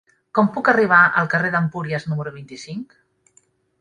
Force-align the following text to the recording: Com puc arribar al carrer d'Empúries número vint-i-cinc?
Com 0.37 0.47
puc 0.53 0.69
arribar 0.71 1.01
al 1.21 1.29
carrer 1.33 1.53
d'Empúries 1.57 2.07
número 2.15 2.33
vint-i-cinc? 2.39 2.97